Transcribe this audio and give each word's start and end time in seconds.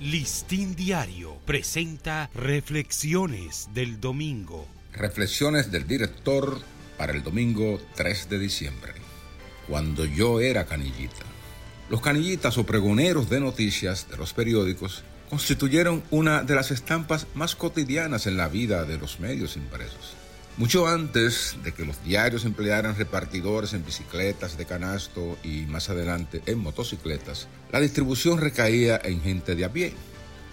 Listín 0.00 0.76
Diario 0.76 1.38
presenta 1.46 2.28
Reflexiones 2.34 3.70
del 3.72 3.98
Domingo. 3.98 4.68
Reflexiones 4.92 5.72
del 5.72 5.86
director 5.86 6.60
para 6.98 7.14
el 7.14 7.22
domingo 7.22 7.80
3 7.94 8.28
de 8.28 8.38
diciembre. 8.38 8.92
Cuando 9.66 10.04
yo 10.04 10.40
era 10.40 10.66
canillita. 10.66 11.24
Los 11.88 12.02
canillitas 12.02 12.58
o 12.58 12.66
pregoneros 12.66 13.30
de 13.30 13.40
noticias 13.40 14.06
de 14.10 14.18
los 14.18 14.34
periódicos 14.34 15.02
constituyeron 15.30 16.02
una 16.10 16.42
de 16.42 16.54
las 16.54 16.72
estampas 16.72 17.26
más 17.34 17.56
cotidianas 17.56 18.26
en 18.26 18.36
la 18.36 18.48
vida 18.48 18.84
de 18.84 18.98
los 18.98 19.18
medios 19.18 19.56
impresos. 19.56 20.14
Mucho 20.58 20.88
antes 20.88 21.58
de 21.62 21.72
que 21.74 21.84
los 21.84 22.02
diarios 22.02 22.46
emplearan 22.46 22.96
repartidores 22.96 23.74
en 23.74 23.84
bicicletas 23.84 24.56
de 24.56 24.64
canasto 24.64 25.36
y 25.44 25.66
más 25.66 25.90
adelante 25.90 26.40
en 26.46 26.60
motocicletas, 26.60 27.46
la 27.70 27.78
distribución 27.78 28.40
recaía 28.40 28.98
en 29.04 29.20
gente 29.20 29.54
de 29.54 29.66
a 29.66 29.72
pie. 29.72 29.92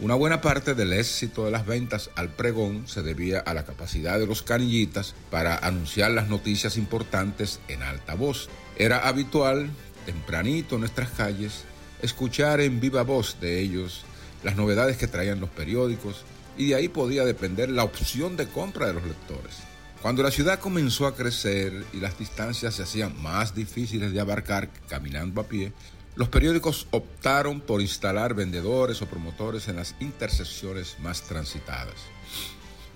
Una 0.00 0.16
buena 0.16 0.40
parte 0.40 0.74
del 0.74 0.92
éxito 0.92 1.44
de 1.44 1.52
las 1.52 1.66
ventas 1.66 2.10
al 2.16 2.30
pregón 2.30 2.88
se 2.88 3.02
debía 3.02 3.38
a 3.38 3.54
la 3.54 3.64
capacidad 3.64 4.18
de 4.18 4.26
los 4.26 4.42
canillitas 4.42 5.14
para 5.30 5.56
anunciar 5.56 6.10
las 6.10 6.28
noticias 6.28 6.76
importantes 6.76 7.60
en 7.68 7.84
alta 7.84 8.16
voz. 8.16 8.48
Era 8.76 9.06
habitual, 9.06 9.70
tempranito 10.04 10.74
en 10.74 10.80
nuestras 10.80 11.10
calles, 11.10 11.62
escuchar 12.02 12.60
en 12.60 12.80
viva 12.80 13.04
voz 13.04 13.36
de 13.40 13.60
ellos 13.60 14.02
las 14.42 14.56
novedades 14.56 14.96
que 14.96 15.06
traían 15.06 15.38
los 15.38 15.50
periódicos 15.50 16.24
y 16.58 16.70
de 16.70 16.74
ahí 16.74 16.88
podía 16.88 17.24
depender 17.24 17.70
la 17.70 17.84
opción 17.84 18.36
de 18.36 18.48
compra 18.48 18.88
de 18.88 18.94
los 18.94 19.04
lectores. 19.04 19.71
Cuando 20.02 20.24
la 20.24 20.32
ciudad 20.32 20.58
comenzó 20.58 21.06
a 21.06 21.14
crecer 21.14 21.84
y 21.92 21.98
las 21.98 22.18
distancias 22.18 22.74
se 22.74 22.82
hacían 22.82 23.22
más 23.22 23.54
difíciles 23.54 24.12
de 24.12 24.18
abarcar 24.18 24.68
caminando 24.88 25.40
a 25.40 25.44
pie, 25.44 25.72
los 26.16 26.28
periódicos 26.28 26.88
optaron 26.90 27.60
por 27.60 27.80
instalar 27.80 28.34
vendedores 28.34 29.00
o 29.00 29.06
promotores 29.06 29.68
en 29.68 29.76
las 29.76 29.94
intersecciones 30.00 30.96
más 30.98 31.22
transitadas. 31.22 31.94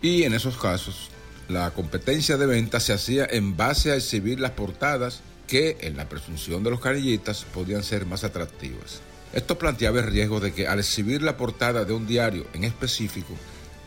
Y 0.03 0.25
en 0.25 0.34
esos 0.34 0.56
casos, 0.56 1.11
la 1.48 1.70
competencia 1.70 2.36
de 2.39 2.47
venta 2.47 2.80
se 2.80 2.92
hacía 2.92 3.25
en 3.30 3.56
base 3.56 3.92
a 3.92 3.95
exhibir 3.95 4.41
las 4.41 4.50
portadas 4.50 5.20
que, 5.47 5.78
en 5.83 5.97
la 5.97 6.08
presunción 6.08 6.64
de 6.64 6.70
los 6.70 6.80
canillitas, 6.80 7.47
podían 7.55 7.84
ser 7.84 8.05
más 8.05 8.25
atractivas. 8.25 9.00
Esto 9.33 9.56
planteaba 9.56 10.00
el 10.00 10.08
riesgo 10.08 10.41
de 10.41 10.52
que 10.52 10.67
al 10.67 10.80
exhibir 10.80 11.23
la 11.23 11.36
portada 11.36 11.84
de 11.84 11.92
un 11.92 12.05
diario 12.05 12.48
en 12.52 12.64
específico, 12.64 13.33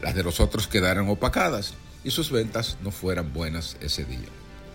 las 0.02 0.16
de 0.16 0.24
los 0.24 0.40
otros 0.40 0.68
quedaran 0.68 1.10
opacadas 1.10 1.74
y 2.04 2.12
sus 2.12 2.32
ventas 2.32 2.78
no 2.84 2.92
fueran 2.92 3.34
buenas 3.34 3.78
ese 3.82 4.06
día. 4.06 4.28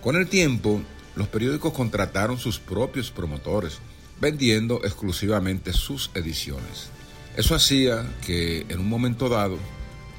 Con 0.02 0.16
el 0.16 0.28
tiempo, 0.28 0.80
los 1.16 1.28
periódicos 1.28 1.72
contrataron 1.72 2.38
sus 2.38 2.58
propios 2.58 3.10
promotores, 3.10 3.78
vendiendo 4.20 4.84
exclusivamente 4.84 5.72
sus 5.72 6.10
ediciones. 6.14 6.88
Eso 7.36 7.54
hacía 7.54 8.06
que 8.24 8.66
en 8.68 8.80
un 8.80 8.88
momento 8.88 9.28
dado 9.28 9.58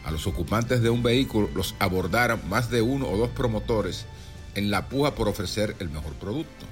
a 0.04 0.12
los 0.12 0.28
ocupantes 0.28 0.82
de 0.82 0.90
un 0.90 1.04
vehículo 1.04 1.50
los 1.56 1.76
abordaran 1.80 2.48
más 2.50 2.70
de 2.70 2.82
uno 2.82 3.10
o 3.10 3.18
dos 3.18 3.30
promotores 3.30 4.06
en 4.54 4.70
la 4.72 4.88
puja 4.88 5.16
por 5.16 5.28
ofrecer 5.28 5.76
el 5.80 5.90
mejor 5.90 6.14
producto. 6.14 6.66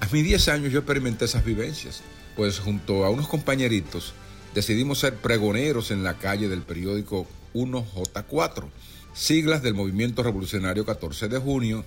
A 0.00 0.06
mis 0.12 0.24
10 0.24 0.48
años 0.48 0.72
yo 0.72 0.80
experimenté 0.80 1.26
esas 1.26 1.44
vivencias, 1.44 2.02
pues 2.36 2.58
junto 2.58 3.04
a 3.04 3.10
unos 3.10 3.28
compañeritos 3.28 4.14
decidimos 4.54 4.98
ser 4.98 5.16
pregoneros 5.16 5.90
en 5.90 6.02
la 6.02 6.14
calle 6.14 6.48
del 6.48 6.62
periódico 6.62 7.26
1J4 7.54 8.68
siglas 9.12 9.62
del 9.62 9.74
Movimiento 9.74 10.22
Revolucionario 10.22 10.84
14 10.84 11.28
de 11.28 11.38
junio, 11.38 11.84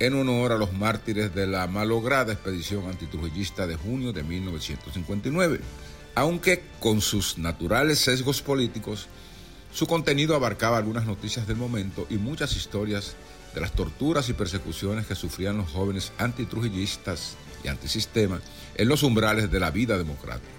en 0.00 0.14
honor 0.14 0.52
a 0.52 0.58
los 0.58 0.72
mártires 0.72 1.34
de 1.34 1.46
la 1.46 1.66
malograda 1.66 2.32
expedición 2.32 2.88
antitrujillista 2.88 3.66
de 3.66 3.76
junio 3.76 4.12
de 4.12 4.24
1959. 4.24 5.60
Aunque 6.16 6.62
con 6.80 7.00
sus 7.00 7.38
naturales 7.38 8.00
sesgos 8.00 8.42
políticos, 8.42 9.06
su 9.72 9.86
contenido 9.86 10.34
abarcaba 10.34 10.78
algunas 10.78 11.06
noticias 11.06 11.46
del 11.46 11.56
momento 11.56 12.06
y 12.10 12.16
muchas 12.16 12.56
historias 12.56 13.14
de 13.54 13.60
las 13.60 13.72
torturas 13.72 14.28
y 14.28 14.32
persecuciones 14.32 15.06
que 15.06 15.14
sufrían 15.14 15.56
los 15.56 15.70
jóvenes 15.70 16.12
antitrujillistas 16.18 17.36
y 17.62 17.68
antisistema 17.68 18.40
en 18.76 18.88
los 18.88 19.02
umbrales 19.02 19.50
de 19.50 19.60
la 19.60 19.70
vida 19.70 19.96
democrática. 19.96 20.50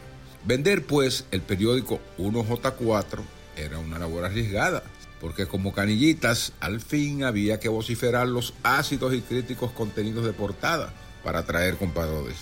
Vender, 0.45 0.85
pues, 0.85 1.25
el 1.31 1.41
periódico 1.41 1.99
1J4 2.17 3.21
era 3.55 3.79
una 3.79 3.99
labor 3.99 4.25
arriesgada, 4.25 4.83
porque 5.19 5.47
como 5.47 5.73
canillitas 5.73 6.53
al 6.59 6.81
fin 6.81 7.23
había 7.23 7.59
que 7.59 7.69
vociferar 7.69 8.27
los 8.27 8.53
ácidos 8.63 9.13
y 9.13 9.21
críticos 9.21 9.71
contenidos 9.71 10.25
de 10.25 10.33
portada 10.33 10.93
para 11.23 11.39
atraer 11.39 11.77
compradores. 11.77 12.37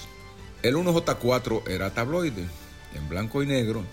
El 0.62 0.75
1J4 0.75 1.68
era 1.68 1.94
tabloide, 1.94 2.46
en 2.96 3.09
blanco 3.09 3.44
y 3.44 3.47
negro, 3.47 3.84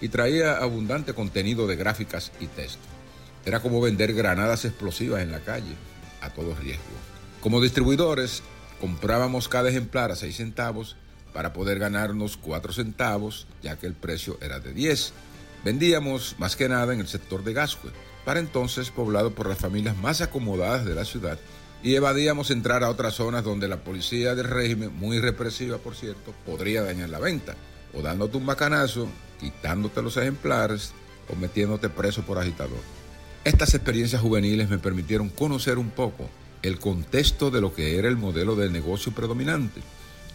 y 0.00 0.08
traía 0.08 0.58
abundante 0.58 1.14
contenido 1.14 1.66
de 1.66 1.76
gráficas 1.76 2.32
y 2.40 2.46
texto. 2.46 2.82
Era 3.44 3.60
como 3.60 3.80
vender 3.80 4.14
granadas 4.14 4.64
explosivas 4.64 5.22
en 5.22 5.32
la 5.32 5.40
calle, 5.40 5.74
a 6.20 6.30
todo 6.30 6.54
riesgo. 6.54 6.82
Como 7.40 7.60
distribuidores, 7.60 8.42
comprábamos 8.80 9.48
cada 9.48 9.68
ejemplar 9.68 10.10
a 10.10 10.16
6 10.16 10.36
centavos 10.36 10.96
para 11.32 11.52
poder 11.52 11.78
ganarnos 11.78 12.36
4 12.36 12.72
centavos, 12.72 13.46
ya 13.62 13.76
que 13.76 13.86
el 13.86 13.94
precio 13.94 14.38
era 14.40 14.60
de 14.60 14.72
10. 14.72 15.12
Vendíamos 15.64 16.36
más 16.38 16.56
que 16.56 16.68
nada 16.68 16.94
en 16.94 17.00
el 17.00 17.08
sector 17.08 17.42
de 17.44 17.52
Gascue, 17.52 17.90
para 18.24 18.40
entonces 18.40 18.90
poblado 18.90 19.34
por 19.34 19.48
las 19.48 19.58
familias 19.58 19.96
más 19.96 20.20
acomodadas 20.20 20.84
de 20.84 20.94
la 20.94 21.04
ciudad, 21.04 21.38
y 21.82 21.94
evadíamos 21.94 22.50
entrar 22.50 22.82
a 22.82 22.90
otras 22.90 23.14
zonas 23.14 23.44
donde 23.44 23.68
la 23.68 23.84
policía 23.84 24.34
del 24.34 24.48
régimen, 24.48 24.94
muy 24.94 25.20
represiva 25.20 25.78
por 25.78 25.94
cierto, 25.94 26.34
podría 26.44 26.82
dañar 26.82 27.08
la 27.08 27.18
venta, 27.18 27.56
o 27.94 28.02
dándote 28.02 28.36
un 28.36 28.44
macanazo, 28.44 29.08
quitándote 29.40 30.02
los 30.02 30.16
ejemplares, 30.16 30.92
o 31.28 31.36
metiéndote 31.36 31.88
preso 31.88 32.22
por 32.22 32.38
agitador. 32.38 32.80
Estas 33.44 33.74
experiencias 33.74 34.20
juveniles 34.20 34.68
me 34.68 34.78
permitieron 34.78 35.28
conocer 35.28 35.78
un 35.78 35.90
poco 35.90 36.28
el 36.62 36.78
contexto 36.78 37.50
de 37.50 37.60
lo 37.60 37.74
que 37.74 37.98
era 37.98 38.08
el 38.08 38.16
modelo 38.16 38.56
de 38.56 38.68
negocio 38.68 39.12
predominante, 39.12 39.80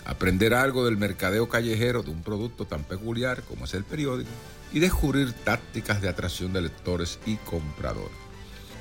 aprender 0.06 0.54
algo 0.54 0.86
del 0.86 0.98
mercadeo 0.98 1.48
callejero 1.50 2.04
de 2.04 2.12
un 2.12 2.24
producto 2.24 2.66
tan 2.66 2.84
peculiar 2.84 3.44
como 3.44 3.66
es 3.66 3.74
el 3.74 3.84
periódico 3.84 4.30
y 4.74 4.80
descubrir 4.80 5.34
tácticas 5.34 6.02
de 6.02 6.10
atracción 6.10 6.52
de 6.54 6.62
lectores 6.62 7.20
y 7.26 7.36
compradores. 7.38 8.18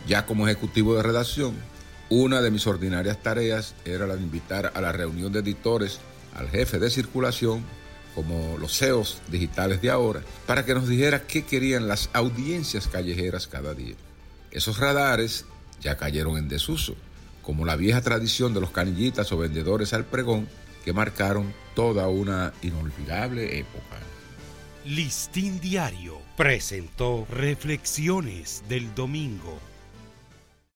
Ya 0.06 0.26
como 0.26 0.46
ejecutivo 0.48 0.96
de 0.96 1.02
redacción, 1.02 1.54
una 2.08 2.42
de 2.42 2.50
mis 2.50 2.66
ordinarias 2.66 3.22
tareas 3.22 3.74
era 3.84 4.06
la 4.06 4.16
de 4.16 4.22
invitar 4.22 4.72
a 4.74 4.80
la 4.80 4.92
reunión 4.92 5.32
de 5.32 5.40
editores 5.40 6.00
al 6.34 6.48
jefe 6.48 6.78
de 6.78 6.90
circulación, 6.90 7.64
como 8.14 8.58
los 8.58 8.76
CEOs 8.76 9.22
digitales 9.28 9.80
de 9.80 9.90
ahora, 9.90 10.22
para 10.46 10.64
que 10.64 10.74
nos 10.74 10.88
dijera 10.88 11.26
qué 11.26 11.44
querían 11.44 11.88
las 11.88 12.10
audiencias 12.12 12.88
callejeras 12.88 13.46
cada 13.46 13.74
día. 13.74 13.94
Esos 14.50 14.78
radares 14.78 15.46
ya 15.80 15.96
cayeron 15.96 16.36
en 16.36 16.48
desuso, 16.48 16.96
como 17.42 17.64
la 17.64 17.76
vieja 17.76 18.02
tradición 18.02 18.54
de 18.54 18.60
los 18.60 18.70
canillitas 18.70 19.32
o 19.32 19.38
vendedores 19.38 19.92
al 19.92 20.04
pregón 20.04 20.48
que 20.84 20.92
marcaron 20.92 21.52
toda 21.74 22.08
una 22.08 22.52
inolvidable 22.62 23.58
época. 23.58 23.98
Listín 24.84 25.60
Diario 25.60 26.18
presentó 26.36 27.26
Reflexiones 27.30 28.64
del 28.68 28.94
Domingo. 28.94 29.58